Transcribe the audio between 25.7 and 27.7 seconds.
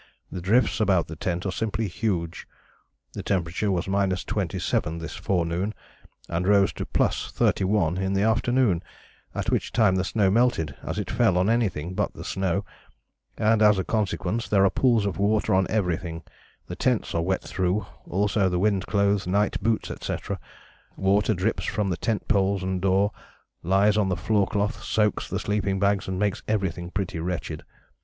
bags, and makes everything pretty wretched.